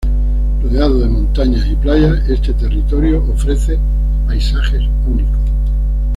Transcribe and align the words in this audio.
Rodeado 0.63 0.97
de 0.97 1.07
montañas 1.07 1.67
y 1.67 1.75
playas, 1.75 2.27
este 2.27 2.53
territorio 2.55 3.23
ofrece 3.31 3.77
paisajes 4.25 4.81
únicos. 5.05 5.37